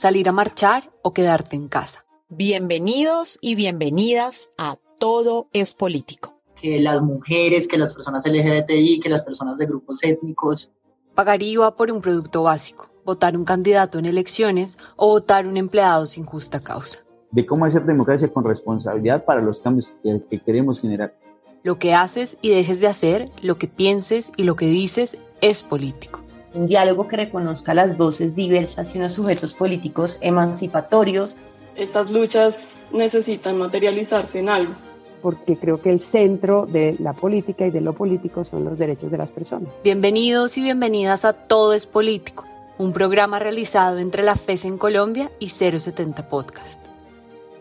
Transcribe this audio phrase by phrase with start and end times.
[0.00, 2.06] salir a marchar o quedarte en casa.
[2.30, 6.40] Bienvenidos y bienvenidas a Todo es Político.
[6.58, 10.70] Que las mujeres, que las personas LGBTI, que las personas de grupos étnicos.
[11.14, 16.06] Pagar IVA por un producto básico, votar un candidato en elecciones o votar un empleado
[16.06, 17.00] sin justa causa.
[17.30, 21.14] De cómo hacer democracia con responsabilidad para los cambios que, que queremos generar.
[21.62, 25.62] Lo que haces y dejes de hacer, lo que pienses y lo que dices es
[25.62, 26.22] político
[26.54, 31.36] un diálogo que reconozca las voces diversas y unos sujetos políticos emancipatorios.
[31.76, 34.74] Estas luchas necesitan materializarse en algo.
[35.22, 39.10] Porque creo que el centro de la política y de lo político son los derechos
[39.10, 39.68] de las personas.
[39.84, 42.46] Bienvenidos y bienvenidas a Todo es Político,
[42.78, 46.79] un programa realizado entre la FES en Colombia y 070 Podcast.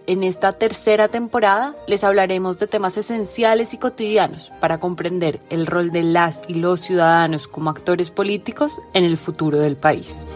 [0.09, 5.91] En esta tercera temporada les hablaremos de temas esenciales y cotidianos para comprender el rol
[5.91, 10.31] de las y los ciudadanos como actores políticos en el futuro del país.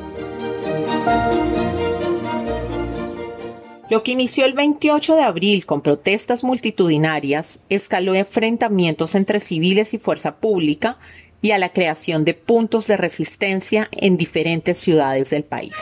[3.90, 9.98] Lo que inició el 28 de abril con protestas multitudinarias escaló enfrentamientos entre civiles y
[9.98, 11.00] fuerza pública
[11.42, 15.74] y a la creación de puntos de resistencia en diferentes ciudades del país.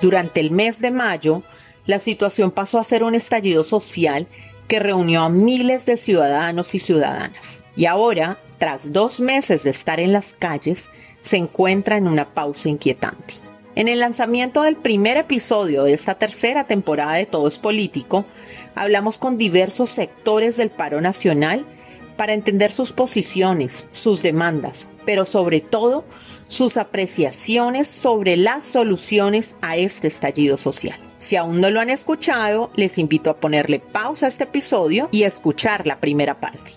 [0.00, 1.42] Durante el mes de mayo,
[1.86, 4.26] la situación pasó a ser un estallido social
[4.68, 7.64] que reunió a miles de ciudadanos y ciudadanas.
[7.76, 10.88] Y ahora, tras dos meses de estar en las calles,
[11.22, 13.34] se encuentra en una pausa inquietante.
[13.74, 18.24] En el lanzamiento del primer episodio de esta tercera temporada de Todo es Político,
[18.74, 21.64] hablamos con diversos sectores del paro nacional
[22.16, 26.04] para entender sus posiciones, sus demandas, pero sobre todo
[26.50, 30.98] sus apreciaciones sobre las soluciones a este estallido social.
[31.18, 35.22] Si aún no lo han escuchado, les invito a ponerle pausa a este episodio y
[35.22, 36.72] escuchar la primera parte.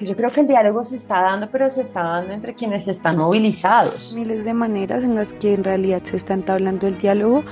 [0.00, 3.16] Yo creo que el diálogo se está dando, pero se está dando entre quienes están
[3.16, 4.14] movilizados.
[4.14, 7.44] Miles de maneras en las que en realidad se está entablando el diálogo.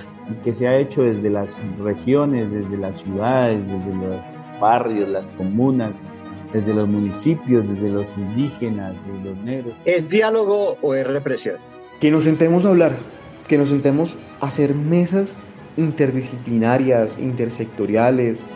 [0.42, 4.16] Que se ha hecho desde las regiones, desde las ciudades, desde los
[4.60, 5.92] barrios, las comunas,
[6.54, 9.74] desde los municipios, desde los indígenas, desde los negros.
[9.84, 11.56] ¿Es diálogo o es represión?
[12.00, 12.96] Que nos sentemos a hablar,
[13.48, 15.36] que nos sentemos a hacer mesas
[15.76, 18.46] interdisciplinarias, intersectoriales.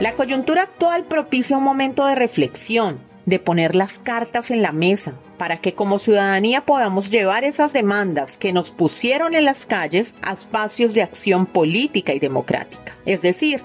[0.00, 5.14] La coyuntura actual propicia un momento de reflexión, de poner las cartas en la mesa,
[5.38, 10.32] para que como ciudadanía podamos llevar esas demandas que nos pusieron en las calles a
[10.32, 12.94] espacios de acción política y democrática.
[13.04, 13.62] Es decir,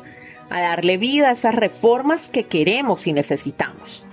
[0.51, 4.06] a darle vida a esas reformas que queremos y necesitamos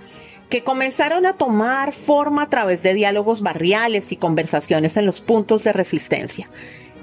[0.49, 5.63] que comenzaron a tomar forma a través de diálogos barriales y conversaciones en los puntos
[5.63, 6.49] de resistencia,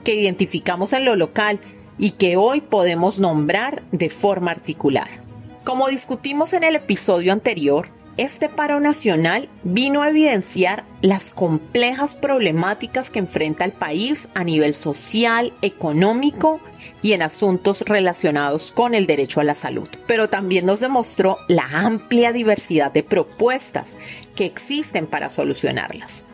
[0.05, 1.61] que identificamos en lo local
[1.99, 5.23] y que hoy podemos nombrar de forma articulada.
[5.65, 13.11] Como discutimos en el episodio anterior, este paro nacional vino a evidenciar las complejas problemáticas
[13.11, 16.61] que enfrenta el país a nivel social, económico
[17.07, 19.89] y en asuntos relacionados con el derecho a la salud.
[20.09, 23.95] Pero también nos demostró la amplia diversidad de propuestas
[24.35, 26.25] que existen para solucionarlas.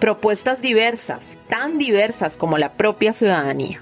[0.00, 3.80] Propuestas diversas, tan diversas como la propia ciudadanía.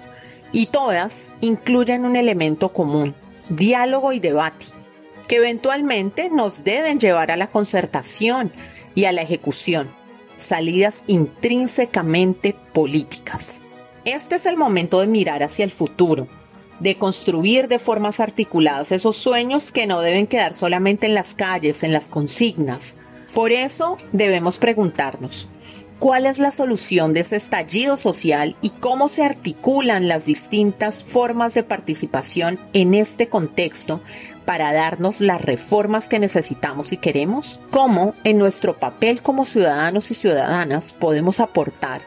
[0.53, 3.15] Y todas incluyen un elemento común,
[3.49, 4.67] diálogo y debate,
[5.29, 8.53] que eventualmente nos deben llevar a la concertación
[8.95, 9.89] y a la ejecución,
[10.37, 13.63] salidas intrínsecamente políticas.
[14.09, 16.29] Este es el momento de mirar hacia el futuro,
[16.81, 21.83] de construir de formas articuladas esos sueños que no deben quedar solamente en las calles,
[21.83, 22.97] en las consignas.
[23.35, 25.51] Por eso debemos preguntarnos,
[25.99, 31.53] ¿cuál es la solución de ese estallido social y cómo se articulan las distintas formas
[31.53, 34.01] de participación en este contexto
[34.47, 37.61] para darnos las reformas que necesitamos y queremos?
[37.71, 42.01] ¿Cómo en nuestro papel como ciudadanos y ciudadanas podemos aportar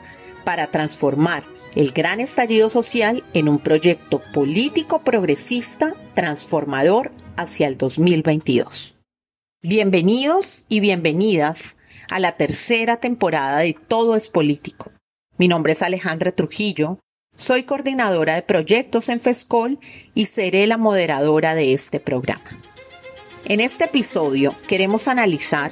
[0.43, 1.43] para transformar
[1.75, 8.97] el gran estallido social en un proyecto político progresista transformador hacia el 2022.
[9.61, 11.77] Bienvenidos y bienvenidas
[12.09, 14.91] a la tercera temporada de Todo es Político.
[15.37, 16.99] Mi nombre es Alejandra Trujillo,
[17.37, 19.79] soy coordinadora de proyectos en FESCOL
[20.13, 22.61] y seré la moderadora de este programa.
[23.45, 25.71] En este episodio queremos analizar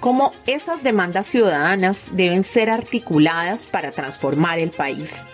[0.00, 5.26] cómo esas demandas ciudadanas deben ser articuladas para transformar el país.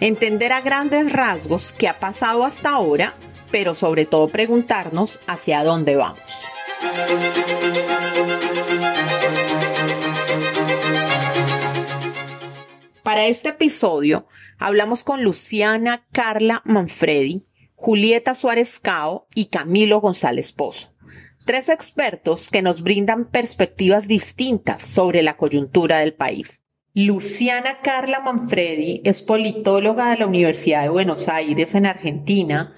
[0.00, 3.14] Entender a grandes rasgos qué ha pasado hasta ahora,
[3.50, 6.20] pero sobre todo preguntarnos hacia dónde vamos.
[13.02, 14.26] Para este episodio
[14.58, 20.91] hablamos con Luciana Carla Manfredi, Julieta Suárez Cao y Camilo González Pozo
[21.44, 26.62] tres expertos que nos brindan perspectivas distintas sobre la coyuntura del país.
[26.94, 32.74] Luciana Carla Manfredi es politóloga de la Universidad de Buenos Aires en Argentina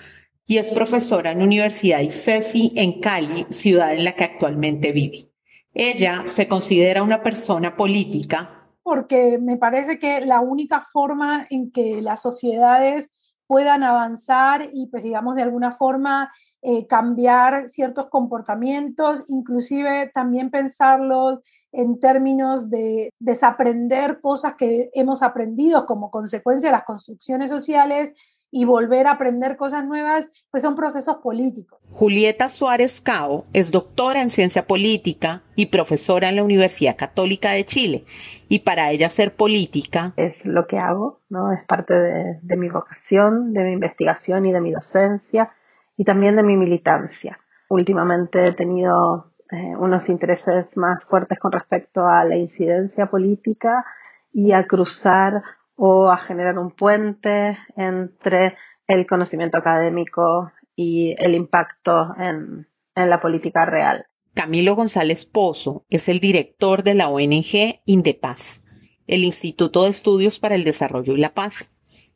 [0.46, 5.30] y es profesora en Universidad ICESI en Cali, ciudad en la que actualmente vive.
[5.72, 12.02] Ella se considera una persona política porque me parece que la única forma en que
[12.02, 13.10] las sociedades
[13.46, 16.30] puedan avanzar y, pues, digamos, de alguna forma
[16.62, 21.40] eh, cambiar ciertos comportamientos, inclusive también pensarlo
[21.72, 28.12] en términos de desaprender cosas que hemos aprendido como consecuencia de las construcciones sociales
[28.56, 31.80] y volver a aprender cosas nuevas, pues son procesos políticos.
[31.90, 37.66] Julieta Suárez Cao es doctora en ciencia política y profesora en la Universidad Católica de
[37.66, 38.04] Chile.
[38.54, 41.50] Y para ella ser política es lo que hago, ¿no?
[41.50, 41.92] Es parte
[42.40, 45.50] de, mi vocación, de mi investigación y de mi docencia
[45.96, 47.40] y también de mi militancia.
[47.68, 53.84] Últimamente he tenido eh, unos intereses más fuertes con respecto a la incidencia política
[54.32, 55.42] y a cruzar
[55.74, 58.56] o a generar un puente entre
[58.86, 64.06] el conocimiento académico y el impacto en, la política real.
[64.34, 68.64] Camilo González Pozo es el director de la ONG Indepaz,
[69.06, 71.72] el Instituto de Estudios para el Desarrollo y la Paz.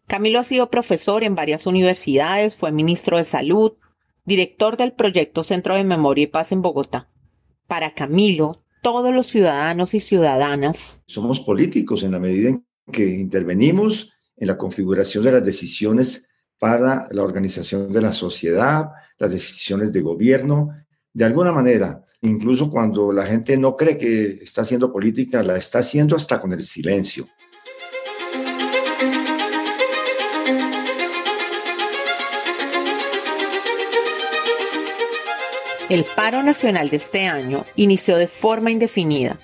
[0.09, 3.75] Camilo ha sido profesor en varias universidades, fue ministro de Salud,
[4.25, 7.09] director del proyecto Centro de Memoria y Paz en Bogotá.
[7.69, 14.11] Para Camilo, todos los ciudadanos y ciudadanas somos políticos en la medida en que intervenimos
[14.37, 16.29] en la configuración de las decisiones
[16.59, 20.71] para la organización de la sociedad, las decisiones de gobierno.
[21.13, 25.81] De alguna manera, incluso cuando la gente no cree que está haciendo política, la está
[25.81, 27.29] haciendo hasta con el silencio.
[35.89, 39.39] El paro nacional de este año inició de forma indefinida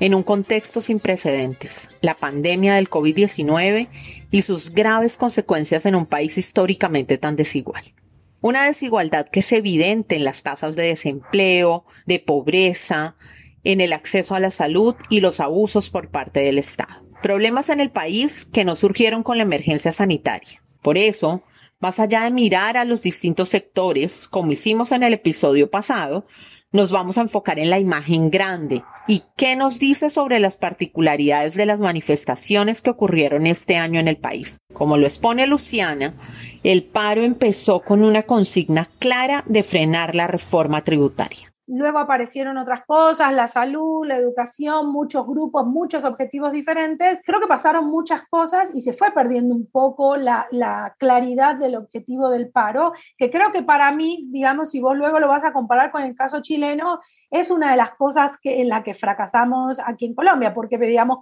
[0.00, 3.88] en un contexto sin precedentes, la pandemia del COVID-19
[4.30, 7.95] y sus graves consecuencias en un país históricamente tan desigual.
[8.46, 13.16] Una desigualdad que es evidente en las tasas de desempleo, de pobreza,
[13.64, 17.04] en el acceso a la salud y los abusos por parte del Estado.
[17.24, 20.62] Problemas en el país que no surgieron con la emergencia sanitaria.
[20.80, 21.42] Por eso,
[21.80, 26.24] más allá de mirar a los distintos sectores, como hicimos en el episodio pasado,
[26.72, 31.54] nos vamos a enfocar en la imagen grande y qué nos dice sobre las particularidades
[31.54, 34.58] de las manifestaciones que ocurrieron este año en el país.
[34.72, 36.14] Como lo expone Luciana,
[36.62, 41.52] el paro empezó con una consigna clara de frenar la reforma tributaria.
[41.68, 47.18] Luego aparecieron otras cosas, la salud, la educación, muchos grupos, muchos objetivos diferentes.
[47.24, 50.46] Creo que pasaron muchas cosas y se fue perdiendo un poco la,
[50.98, 55.28] claridad del objetivo del paro, que creo que para mí, digamos, si vos luego lo
[55.28, 58.82] vas a comparar con el caso chileno, es una de las cosas que, en la
[58.82, 61.18] que fracasamos aquí en Colombia, porque digamos,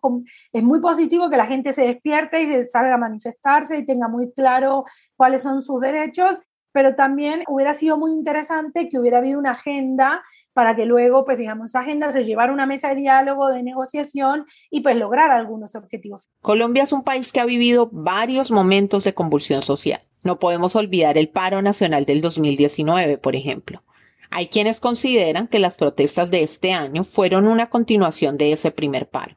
[0.53, 4.09] es muy positivo que la gente se despierte y se salga a manifestarse y tenga
[4.09, 4.85] muy claro
[5.17, 6.39] cuáles son sus derechos,
[6.75, 11.39] pero también hubiera sido muy interesante que hubiera habido una agenda para que luego, pues
[11.39, 15.77] digamos, esa agenda se llevara una mesa de diálogo, de negociación y pues lograr algunos
[15.77, 16.25] objetivos.
[16.43, 20.03] Colombia es un país que ha vivido varios momentos de convulsión social.
[20.25, 23.85] No podemos olvidar el paro nacional del 2019, por ejemplo.
[24.31, 29.09] Hay quienes consideran que las protestas de este año fueron una continuación de ese primer
[29.09, 29.37] paro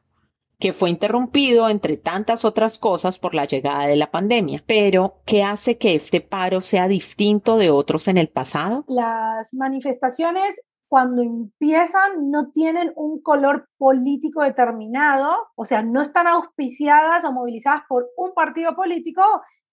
[0.58, 4.62] que fue interrumpido, entre tantas otras cosas, por la llegada de la pandemia.
[4.66, 8.84] Pero, ¿qué hace que este paro sea distinto de otros en el pasado?
[8.88, 17.24] Las manifestaciones cuando empiezan no tienen un color político determinado, o sea, no están auspiciadas
[17.24, 19.22] o movilizadas por un partido político,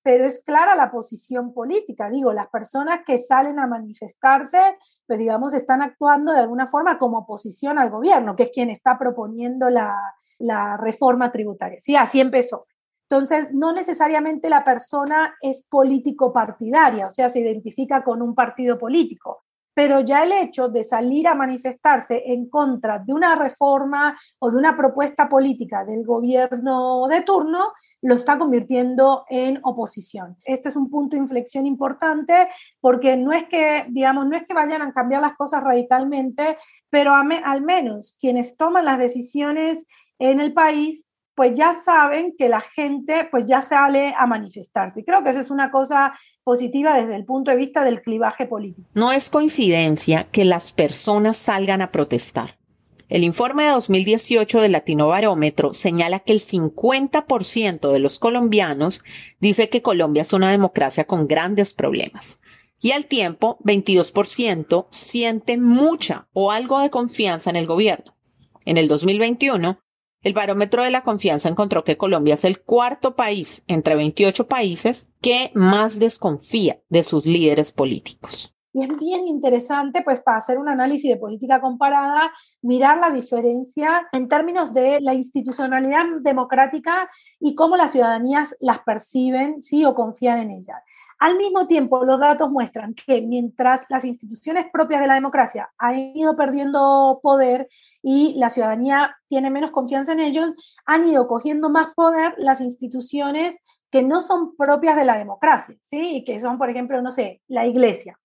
[0.05, 2.11] pero es clara la posición política.
[2.11, 4.59] Digo, las personas que salen a manifestarse,
[5.07, 8.99] pues digamos, están actuando de alguna forma como oposición al gobierno, que es quien está
[8.99, 9.97] proponiendo la,
[10.37, 11.79] la reforma tributaria.
[11.79, 12.67] Sí, así empezó.
[13.09, 18.77] Entonces, no necesariamente la persona es político partidaria, o sea, se identifica con un partido
[18.77, 19.44] político,
[19.75, 24.57] pero ya el hecho de salir a manifestarse en contra de una reforma o de
[24.57, 30.37] una propuesta política del gobierno de turno lo está convirtiendo en oposición.
[30.45, 32.47] Esto es un punto de inflexión importante
[32.79, 36.57] porque no es que, digamos, no es que vayan a cambiar las cosas radicalmente,
[36.89, 39.85] pero al menos quienes toman las decisiones
[40.19, 41.05] en el país
[41.35, 45.03] pues ya saben que la gente pues ya sale a manifestarse.
[45.03, 46.13] Creo que esa es una cosa
[46.43, 48.87] positiva desde el punto de vista del clivaje político.
[48.93, 52.57] No es coincidencia que las personas salgan a protestar.
[53.07, 59.03] El informe de 2018 del Latino Barómetro señala que el 50% de los colombianos
[59.39, 62.39] dice que Colombia es una democracia con grandes problemas.
[62.79, 68.15] Y al tiempo, 22% siente mucha o algo de confianza en el gobierno.
[68.65, 69.79] En el 2021,
[70.25, 75.11] el barómetro de la confianza encontró que Colombia es el cuarto país entre 28 países
[75.21, 78.51] que más desconfía de sus líderes políticos.
[78.73, 82.31] Y es bien interesante, pues, para hacer un análisis de política comparada,
[82.63, 87.07] mirar la diferencia en términos de la institucionalidad democrática
[87.39, 90.81] y cómo las ciudadanías las perciben, sí, o confían en ellas.
[91.25, 95.97] Al mismo tiempo, los datos muestran que mientras las instituciones propias de la democracia han
[96.15, 97.67] ido perdiendo poder
[98.03, 100.51] y la ciudadanía tiene menos confianza en ellos,
[100.85, 103.57] han ido cogiendo más poder las instituciones
[103.89, 106.17] que no son propias de la democracia, ¿sí?
[106.17, 108.19] Y que son, por ejemplo, no sé, la iglesia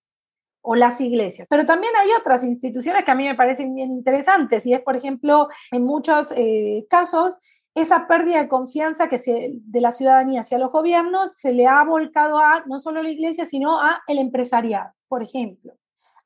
[0.61, 1.49] o las iglesias.
[1.49, 4.95] Pero también hay otras instituciones que a mí me parecen bien interesantes y es, por
[4.95, 7.35] ejemplo, en muchos eh, casos,
[7.81, 11.83] esa pérdida de confianza que se, de la ciudadanía hacia los gobiernos se le ha
[11.85, 15.75] volcado a no solo la iglesia, sino a el empresariado, por ejemplo,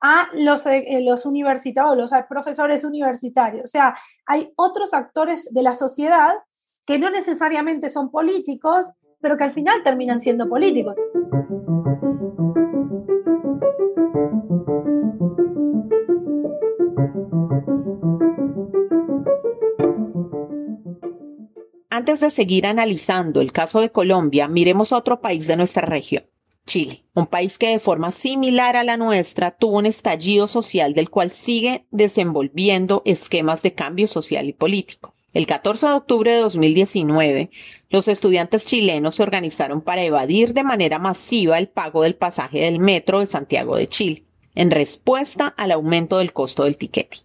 [0.00, 3.64] a los, eh, los universitarios, los profesores universitarios.
[3.64, 3.94] O sea,
[4.26, 6.34] hay otros actores de la sociedad
[6.84, 10.94] que no necesariamente son políticos, pero que al final terminan siendo políticos.
[22.14, 26.25] De seguir analizando el caso de Colombia, miremos otro país de nuestra región,
[26.64, 31.11] Chile, un país que de forma similar a la nuestra tuvo un estallido social del
[31.11, 35.16] cual sigue desenvolviendo esquemas de cambio social y político.
[35.33, 37.50] El 14 de octubre de 2019,
[37.90, 42.78] los estudiantes chilenos se organizaron para evadir de manera masiva el pago del pasaje del
[42.78, 47.18] metro de Santiago de Chile, en respuesta al aumento del costo del tiquete.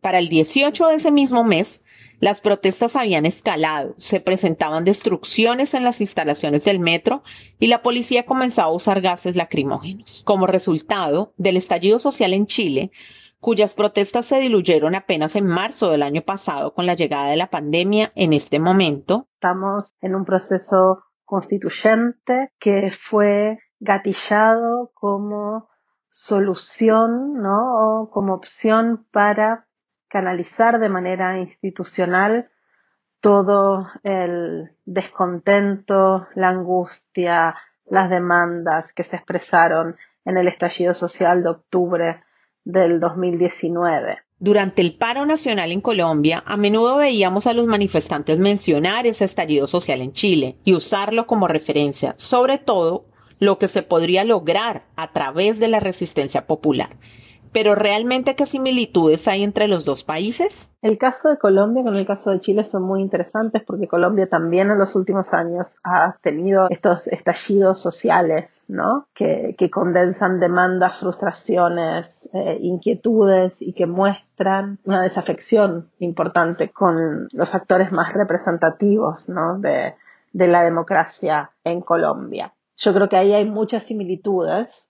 [0.00, 1.82] Para el 18 de ese mismo mes,
[2.20, 7.22] las protestas habían escalado, se presentaban destrucciones en las instalaciones del metro
[7.58, 10.22] y la policía comenzaba a usar gases lacrimógenos.
[10.24, 12.92] Como resultado del estallido social en Chile,
[13.40, 17.48] cuyas protestas se diluyeron apenas en marzo del año pasado con la llegada de la
[17.48, 19.26] pandemia en este momento.
[19.34, 25.68] Estamos en un proceso constituyente que fue gatillado como
[26.10, 28.02] solución, ¿no?
[28.02, 29.66] O como opción para
[30.10, 32.50] canalizar de manera institucional
[33.20, 37.54] todo el descontento, la angustia,
[37.88, 42.24] las demandas que se expresaron en el estallido social de octubre
[42.64, 44.18] del 2019.
[44.38, 49.66] Durante el paro nacional en Colombia, a menudo veíamos a los manifestantes mencionar ese estallido
[49.66, 53.06] social en Chile y usarlo como referencia, sobre todo
[53.38, 56.96] lo que se podría lograr a través de la resistencia popular.
[57.52, 60.70] Pero realmente, ¿qué similitudes hay entre los dos países?
[60.82, 64.70] El caso de Colombia con el caso de Chile son muy interesantes porque Colombia también
[64.70, 69.08] en los últimos años ha tenido estos estallidos sociales, ¿no?
[69.14, 77.92] Que, condensan demandas, frustraciones, eh, inquietudes y que muestran una desafección importante con los actores
[77.92, 79.58] más representativos, ¿no?
[79.58, 79.94] De,
[80.32, 82.54] de la democracia en Colombia.
[82.76, 84.89] Yo creo que ahí hay muchas similitudes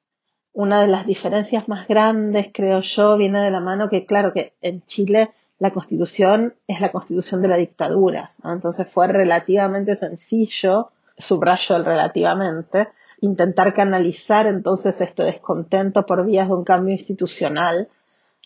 [0.53, 4.55] una de las diferencias más grandes, creo yo, viene de la mano que, claro, que
[4.61, 11.77] en Chile la constitución es la constitución de la dictadura, entonces fue relativamente sencillo, subrayo
[11.77, 12.89] el relativamente,
[13.21, 17.89] intentar canalizar entonces este descontento por vías de un cambio institucional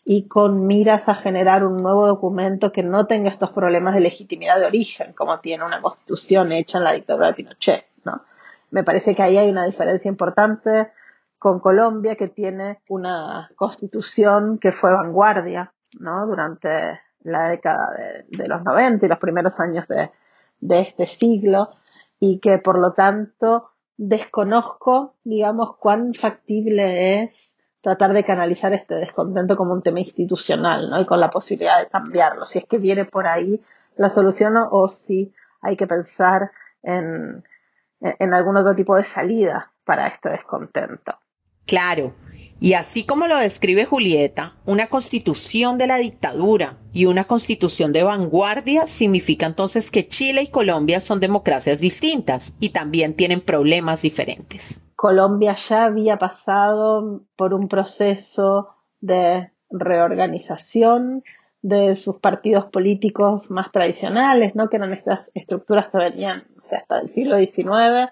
[0.04, 4.58] y con miras a generar un nuevo documento que no tenga estos problemas de legitimidad
[4.58, 8.22] de origen, como tiene una constitución hecha en la dictadura de Pinochet, ¿no?
[8.70, 10.90] Me parece que ahí hay una diferencia importante
[11.44, 15.74] con Colombia, que tiene una constitución que fue vanguardia.
[15.92, 17.90] Durante la década
[18.28, 20.10] de, los 90 y los primeros años de,
[20.80, 21.68] este siglo,
[22.18, 29.54] y que por lo tanto desconozco, digamos, cuán factible es tratar de canalizar este descontento
[29.54, 30.98] como un tema institucional.
[30.98, 33.62] Y con la posibilidad de cambiarlo, si es que viene por ahí
[33.96, 37.44] la solución o, si hay que pensar en,
[38.00, 41.18] en algún otro tipo de salida para este descontento.
[41.66, 42.14] Claro.
[42.60, 48.04] Y así como lo describe Julieta, una constitución de la dictadura y una constitución de
[48.04, 54.80] vanguardia significa entonces que Chile y Colombia son democracias distintas y también tienen problemas diferentes.
[54.96, 58.68] Colombia ya había pasado por un proceso
[59.00, 61.24] de reorganización
[61.60, 64.68] de sus partidos políticos más tradicionales, ¿no?
[64.68, 68.10] que eran estas estructuras que venían hasta el siglo XIX,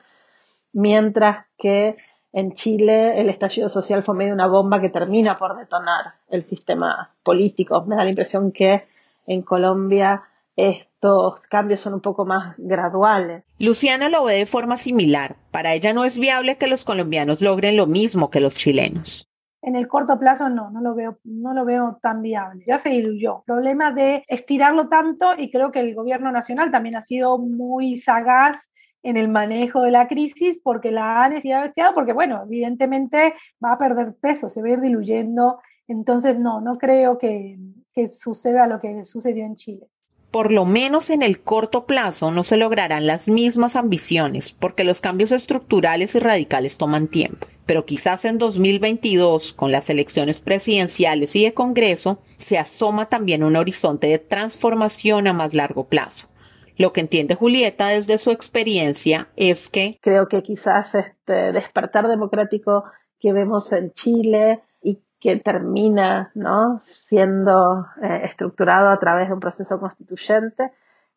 [0.73, 1.97] mientras que
[2.33, 7.15] en Chile el estallido social fue medio una bomba que termina por detonar el sistema
[7.23, 7.85] político.
[7.87, 8.87] Me da la impresión que
[9.27, 10.25] en Colombia
[10.57, 13.45] estos cambios son un poco más graduales.
[13.59, 15.37] Luciana lo ve de forma similar.
[15.51, 19.29] Para ella no es viable que los colombianos logren lo mismo que los chilenos.
[19.63, 22.65] En el corto plazo no, no lo veo, no lo veo tan viable.
[22.67, 23.45] Ya se diluyó.
[23.47, 28.71] Problema de estirarlo tanto y creo que el gobierno nacional también ha sido muy sagaz
[29.03, 33.79] en el manejo de la crisis porque la han estirado, porque bueno, evidentemente va a
[33.79, 35.61] perder peso, se va a ir diluyendo.
[35.89, 37.59] Entonces no, no creo que,
[37.93, 39.89] que suceda lo que sucedió en Chile
[40.33, 45.03] por lo menos en el corto plazo no se lograrán las mismas ambiciones, porque los
[45.03, 47.47] cambios estructurales y radicales toman tiempo.
[47.67, 53.57] Pero quizás en 2022, con las elecciones presidenciales y de Congreso, se asoma también un
[53.57, 56.29] horizonte de transformación a más largo plazo.
[56.79, 62.85] Lo que entiende Julieta desde su experiencia es que creo que quizás este despertar democrático
[63.19, 64.63] que vemos en Chile
[65.23, 66.81] que termina ¿no?
[66.83, 70.73] siendo eh, estructurado a través de un proceso constituyente.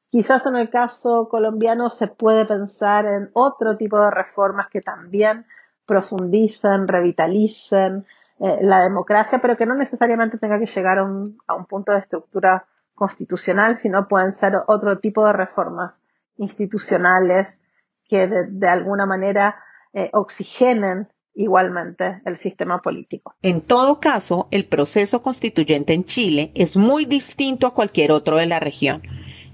[0.07, 5.47] Quizás en el caso colombiano se puede pensar en otro tipo de reformas que también
[5.87, 8.05] profundicen, revitalicen
[8.39, 11.91] eh, la democracia, pero que no necesariamente tenga que llegar a un, a un punto
[11.91, 16.01] de estructura constitucional, sino pueden ser otro tipo de reformas
[16.37, 17.59] institucionales
[18.07, 19.57] que de, de alguna manera
[19.93, 23.35] eh, oxigenen igualmente el sistema político.
[23.41, 28.45] En todo caso, el proceso constituyente en Chile es muy distinto a cualquier otro de
[28.45, 29.03] la región.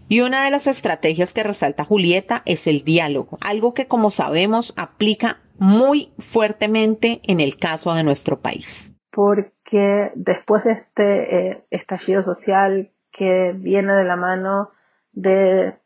[0.08, 4.74] Y una de las estrategias que resalta Julieta es el diálogo, algo que como sabemos
[4.78, 8.96] aplica muy fuertemente en el caso de nuestro país.
[9.12, 14.72] Porque después de este eh, estallido social que viene de la mano
[15.12, 15.78] de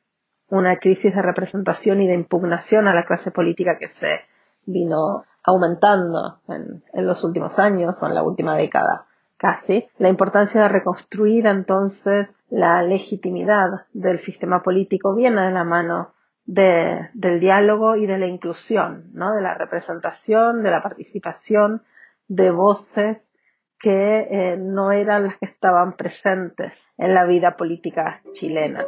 [0.49, 4.21] una crisis de representación y de impugnación a la clase política que se
[4.65, 9.05] vino aumentando en, los últimos años o en la última década
[9.37, 16.13] casi, la importancia de reconstruir entonces la legitimidad del sistema político viene de la mano
[16.45, 19.33] de, del diálogo y de la inclusión, ¿no?
[19.33, 21.83] de la representación, de la participación
[22.27, 23.17] de voces
[23.79, 28.85] que eh, no eran las que estaban presentes en la vida política chilena.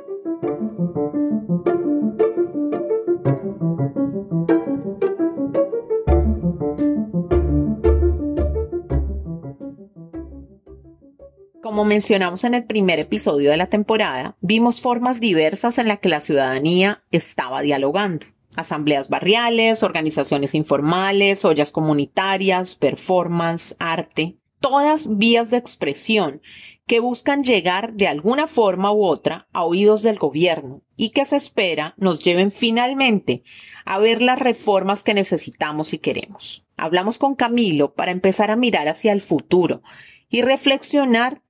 [11.61, 16.09] Como mencionamos en el primer episodio de la temporada, vimos formas diversas en las que
[16.09, 18.25] la ciudadanía estaba dialogando.
[18.55, 26.41] Asambleas barriales, organizaciones informales, ollas comunitarias, performance, arte, todas vías de expresión
[26.85, 31.35] que buscan llegar de alguna forma u otra a oídos del gobierno y que se
[31.35, 33.43] espera nos lleven finalmente
[33.85, 36.65] a ver las reformas que necesitamos y queremos.
[36.77, 39.81] Hablamos con Camilo para empezar a mirar hacia el futuro
[40.29, 41.41] y reflexionar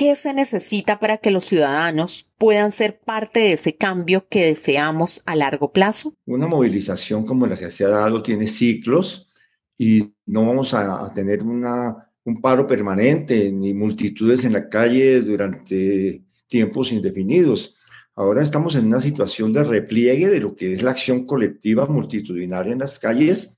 [0.00, 5.22] ¿Qué se necesita para que los ciudadanos puedan ser parte de ese cambio que deseamos
[5.26, 6.14] a largo plazo?
[6.26, 9.28] Una movilización como la que se ha dado tiene ciclos
[9.76, 16.22] y no vamos a, tener una, un paro permanente ni multitudes en la calle durante
[16.46, 17.74] tiempos indefinidos.
[18.14, 22.72] Ahora estamos en una situación de repliegue de lo que es la acción colectiva multitudinaria
[22.72, 23.56] en las calles,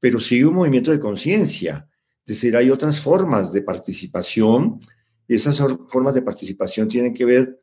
[0.00, 1.88] pero sigue un movimiento de conciencia.
[2.24, 4.80] Es decir, hay otras formas de participación
[5.28, 7.60] y esas formas de participación tienen que ver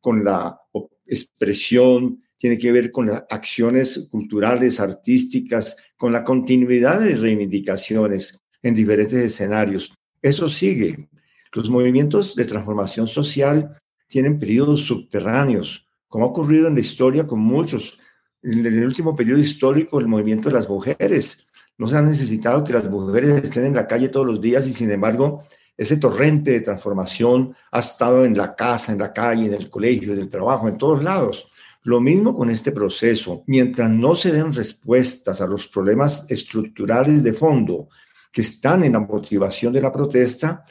[0.00, 0.58] con la
[1.06, 8.74] expresión, tienen que ver con las acciones culturales, artísticas, con la continuidad de reivindicaciones en
[8.74, 9.92] diferentes escenarios.
[10.20, 11.08] Eso sigue.
[11.52, 13.76] Los movimientos de transformación social
[14.08, 17.98] tienen periodos subterráneos, como ha ocurrido en la historia con muchos.
[18.42, 21.46] En el último periodo histórico, el movimiento de las mujeres.
[21.78, 24.74] No se ha necesitado que las mujeres estén en la calle todos los días y
[24.74, 25.42] sin embargo
[25.76, 30.12] ese torrente de transformación ha estado en la casa, en la calle, en el colegio,
[30.12, 31.48] en el trabajo, en todos lados.
[31.82, 33.42] Lo mismo con este proceso.
[33.46, 37.88] Mientras no se den respuestas a los problemas estructurales de fondo
[38.32, 40.64] que están en la motivación de la protesta,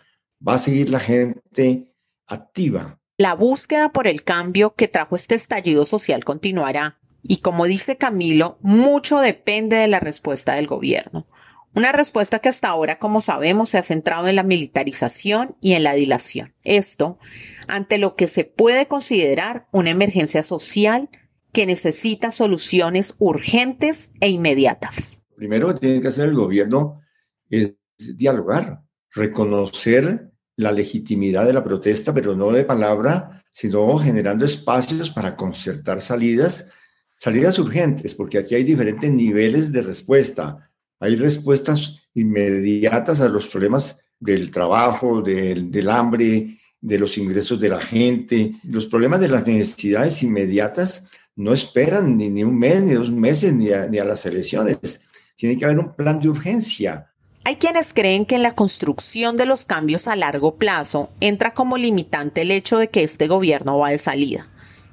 [0.45, 1.93] va a seguir la gente
[2.25, 2.99] activa.
[3.17, 6.99] La búsqueda por el cambio que trajo este estallido social continuará.
[7.21, 11.27] Y como dice Camilo, mucho depende de la respuesta del gobierno.
[11.75, 15.83] Una respuesta que hasta ahora, como sabemos, se ha centrado en la militarización y en
[15.83, 16.55] la dilación.
[16.63, 17.19] Esto
[17.67, 21.09] ante lo que se puede considerar una emergencia social
[21.53, 25.21] que necesita soluciones urgentes e inmediatas.
[25.35, 27.00] Primero que tiene que hacer el gobierno
[27.51, 27.75] es
[28.17, 35.35] dialogar, reconocer la legitimidad de la protesta, pero no de palabra, sino generando espacios para
[35.35, 36.71] concertar salidas,
[37.17, 43.97] salidas urgentes, porque aquí hay diferentes niveles de respuesta hay respuestas inmediatas a los problemas
[44.19, 48.53] del trabajo, del, hambre, de los ingresos de la gente.
[48.63, 53.71] Los problemas de las necesidades inmediatas no esperan ni, un mes, ni dos meses, ni
[53.71, 55.01] a, ni a las elecciones.
[55.35, 57.10] Tiene que haber un plan de urgencia.
[57.43, 61.77] Hay quienes creen que en la construcción de los cambios a largo plazo entra como
[61.77, 64.47] limitante el hecho de que este gobierno va de salida.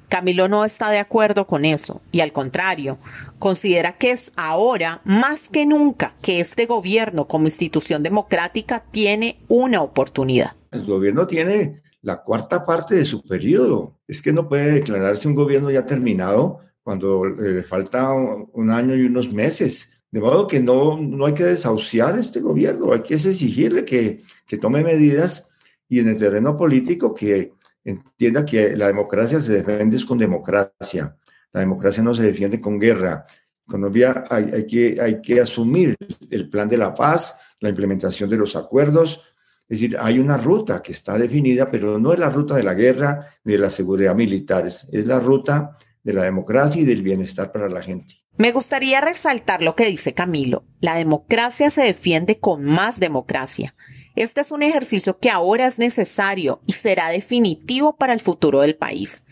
[0.09, 2.97] Camilo no está de acuerdo con eso y al contrario,
[3.37, 9.83] considera que es ahora más que nunca que este gobierno como institución democrática tiene una
[9.83, 10.53] oportunidad.
[10.71, 13.99] El gobierno tiene la cuarta parte de su periodo.
[14.07, 19.03] Es que no puede declararse un gobierno ya terminado cuando le falta un año y
[19.03, 19.98] unos meses.
[20.11, 24.23] De modo que no, no hay que desahuciar a este gobierno, hay que exigirle que,
[24.47, 25.49] que tome medidas
[25.87, 31.15] y en el terreno político que entienda que la democracia se defiende con democracia.
[31.51, 33.25] La democracia no se defiende con guerra.
[33.65, 35.95] Colombia hay, que, hay que asumir
[36.29, 39.21] el plan de la paz, la implementación de los acuerdos.
[39.67, 42.73] Es decir, hay una ruta que está definida, pero no es la ruta de la
[42.73, 47.51] guerra ni de la seguridad militares, es la ruta de la democracia y del bienestar
[47.51, 48.15] para la gente.
[48.39, 50.63] Me gustaría resaltar lo que dice Camilo.
[50.79, 53.75] La democracia se defiende con más democracia.
[54.15, 58.77] Este es un ejercicio que ahora es necesario y será definitivo para el futuro del
[58.77, 59.25] país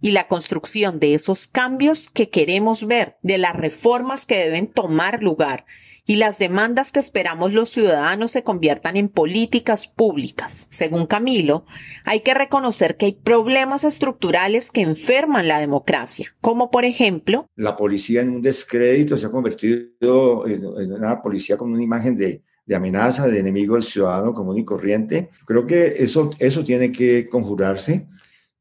[0.00, 5.22] y la construcción de esos cambios que queremos ver, de las reformas que deben tomar
[5.22, 5.66] lugar
[6.06, 10.66] y las demandas que esperamos los ciudadanos se conviertan en políticas públicas.
[10.70, 11.64] Según Camilo,
[12.04, 17.46] hay que reconocer que hay problemas estructurales que enferman la democracia, como por ejemplo...
[17.56, 22.42] La policía en un descrédito se ha convertido en, una policía con una imagen de,
[22.74, 25.30] amenaza, de enemigo del ciudadano común y corriente.
[25.46, 28.06] Creo que eso, eso tiene que conjurarse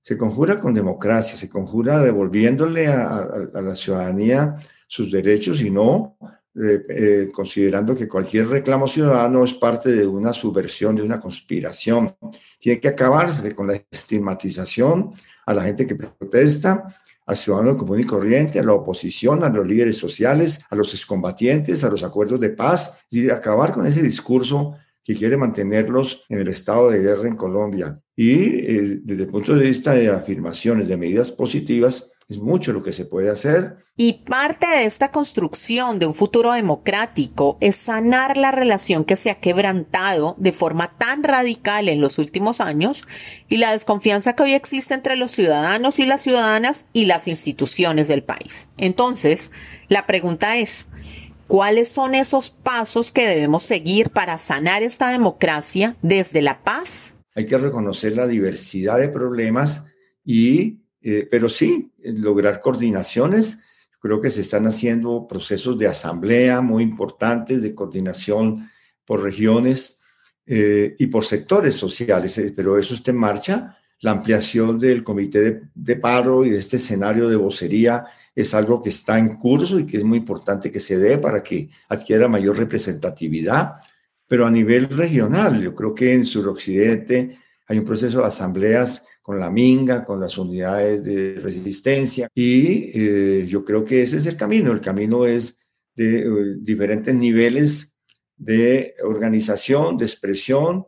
[0.03, 6.17] se conjura con democracia, se conjura devolviéndole a, la ciudadanía sus derechos y no
[6.55, 12.15] eh, eh, considerando que cualquier reclamo ciudadano es parte de una subversión, de una conspiración.
[12.59, 15.11] Tiene que acabarse con la estigmatización
[15.47, 19.65] a la gente que protesta, al ciudadano común y corriente, a la oposición, a los
[19.65, 24.75] líderes sociales, a los excombatientes, a los acuerdos de paz, y acabar con ese discurso
[25.03, 27.99] que quiere mantenerlos en el estado de guerra en Colombia.
[28.15, 32.83] Y eh, desde el punto de vista de afirmaciones, de medidas positivas, es mucho lo
[32.83, 33.77] que se puede hacer.
[33.95, 39.29] Y parte de esta construcción de un futuro democrático es sanar la relación que se
[39.29, 43.07] ha quebrantado de forma tan radical en los últimos años
[43.49, 48.07] y la desconfianza que hoy existe entre los ciudadanos y las ciudadanas y las instituciones
[48.07, 48.69] del país.
[48.77, 49.51] Entonces,
[49.89, 50.87] la pregunta es,
[51.47, 57.15] ¿Cuáles son esos pasos que debemos seguir para sanar esta democracia desde la paz?
[57.35, 59.85] Hay que reconocer la diversidad de problemas
[60.23, 63.59] y, eh, pero sí, lograr coordinaciones.
[63.99, 68.69] Creo que se están haciendo procesos de asamblea muy importantes, de coordinación
[69.05, 69.99] por regiones
[70.45, 73.77] eh, y por sectores sociales, eh, pero eso está en marcha.
[74.01, 78.81] La ampliación del comité de, de paro y de este escenario de vocería es algo
[78.81, 82.27] que está en curso y que es muy importante que se dé para que adquiera
[82.27, 83.75] mayor representatividad,
[84.27, 89.39] pero a nivel regional, yo creo que en suroccidente hay un proceso de asambleas con
[89.39, 94.37] la Minga, con las unidades de resistencia, y eh, yo creo que ese es el
[94.37, 94.71] camino.
[94.71, 95.57] El camino es
[95.95, 97.95] de eh, diferentes niveles
[98.35, 100.85] de organización, de expresión,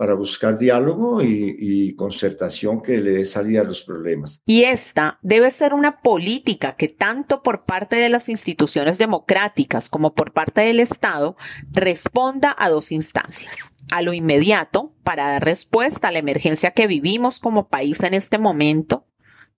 [0.00, 4.40] para buscar diálogo y, concertación que le dé salida a los problemas.
[4.46, 10.14] Y esta debe ser una política que tanto por parte de las instituciones democráticas como
[10.14, 11.36] por parte del Estado
[11.70, 13.74] responda a dos instancias.
[13.92, 18.38] A lo inmediato, para dar respuesta a la emergencia que vivimos como país en este
[18.38, 19.06] momento,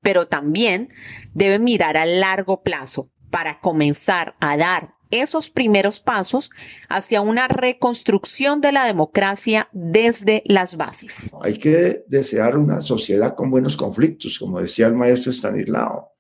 [0.01, 0.89] pero también
[1.35, 6.51] debe mirar a largo plazo para comenzar a dar esos primeros pasos
[6.89, 11.31] hacia una reconstrucción de la democracia desde las bases.
[11.41, 16.13] Hay que desear una sociedad con buenos conflictos, como decía el maestro Stanislao,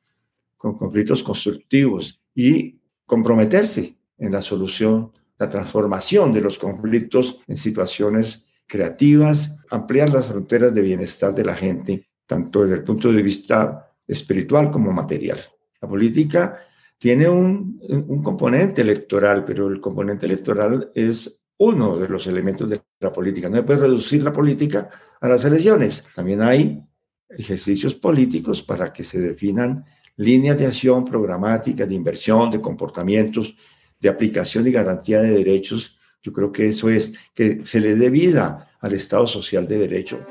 [0.56, 8.44] con conflictos constructivos y comprometerse en la solución, la transformación de los conflictos en situaciones
[8.66, 13.90] creativas, ampliar las fronteras de bienestar de la gente, tanto desde el punto de vista
[14.06, 15.40] espiritual como material.
[15.80, 16.58] La política
[17.02, 22.80] tiene un, un componente electoral, pero el componente electoral es uno de los elementos de
[23.00, 23.48] la política.
[23.48, 24.88] No se puede reducir la política
[25.20, 26.04] a las elecciones.
[26.14, 26.80] También hay
[27.28, 29.84] ejercicios políticos para que se definan
[30.14, 33.56] líneas de acción programáticas, de inversión, de comportamientos,
[33.98, 35.98] de aplicación y garantía de derechos.
[36.22, 40.24] Yo creo que eso es que se le dé vida al Estado social de derecho.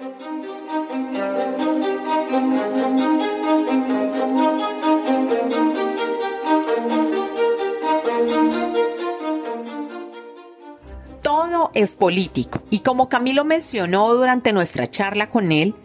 [11.81, 15.75] Es político y como Camilo mencionó durante nuestra charla con él,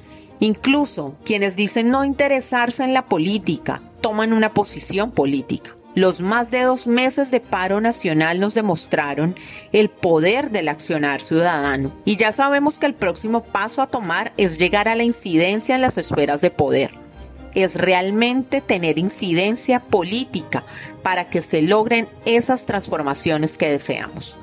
[0.41, 5.77] incluso quienes dicen no interesarse en la política toman una posición política.
[5.97, 9.35] Los más de dos meses de paro nacional nos demostraron
[9.73, 14.59] el poder del accionar ciudadano y ya sabemos que el próximo paso a tomar es
[14.59, 16.93] llegar a la incidencia en las esferas de poder.
[17.55, 20.65] Es realmente tener incidencia política
[21.03, 24.37] para que se logren esas transformaciones que deseamos.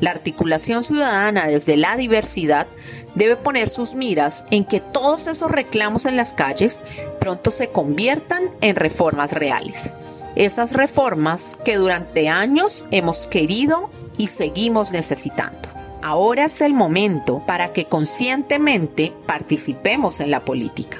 [0.00, 2.66] La articulación ciudadana desde la diversidad
[3.14, 6.80] debe poner sus miras en que todos esos reclamos en las calles
[7.20, 9.94] pronto se conviertan en reformas reales
[10.36, 15.68] esas reformas que durante años hemos querido y seguimos necesitando.
[16.02, 20.98] Ahora es el momento para que conscientemente participemos en la política.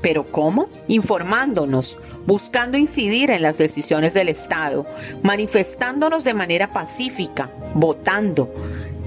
[0.00, 0.68] ¿Pero cómo?
[0.86, 4.86] Informándonos, buscando incidir en las decisiones del Estado,
[5.22, 8.52] manifestándonos de manera pacífica, votando,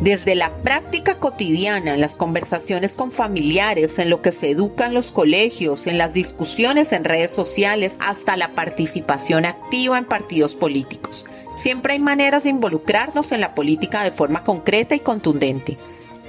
[0.02, 4.94] desde la práctica cotidiana, en las conversaciones con familiares, en lo que se educa en
[4.94, 11.26] los colegios, en las discusiones en redes sociales, hasta la participación activa en partidos políticos.
[11.56, 15.78] Siempre hay maneras de involucrarnos en la política de forma concreta y contundente.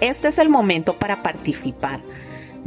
[0.01, 2.01] Este es el momento para participar,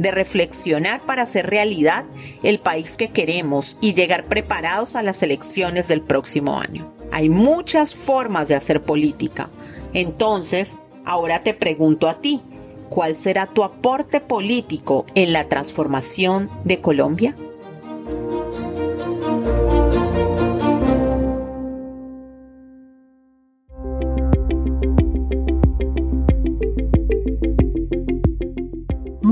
[0.02, 2.04] de reflexionar para hacer realidad
[2.42, 6.92] el país que queremos y llegar preparados a las elecciones del próximo año.
[7.10, 9.48] Hay muchas formas de hacer política.
[9.94, 12.40] Entonces, Ahora te pregunto a ti,
[12.88, 17.34] ¿cuál será tu aporte político en la transformación de Colombia?